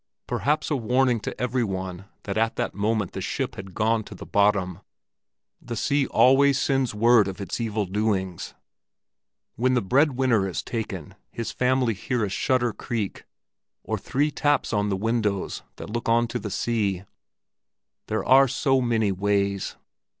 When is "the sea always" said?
5.61-6.59